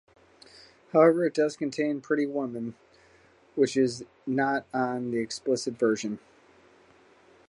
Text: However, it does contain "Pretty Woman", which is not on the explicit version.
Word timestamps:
However, 0.93 1.25
it 1.27 1.35
does 1.35 1.55
contain 1.55 2.01
"Pretty 2.01 2.25
Woman", 2.25 2.73
which 3.53 3.77
is 3.77 4.03
not 4.25 4.65
on 4.73 5.11
the 5.11 5.19
explicit 5.19 5.75
version. 5.77 6.17